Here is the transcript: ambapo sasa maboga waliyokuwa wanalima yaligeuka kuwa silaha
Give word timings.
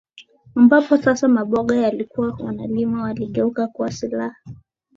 ambapo 0.55 0.97
sasa 0.97 1.27
maboga 1.27 1.81
waliyokuwa 1.81 2.37
wanalima 2.39 3.07
yaligeuka 3.07 3.67
kuwa 3.67 3.91
silaha 3.91 4.35